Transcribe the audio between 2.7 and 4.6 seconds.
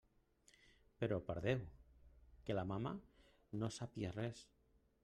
mamà no sàpia res.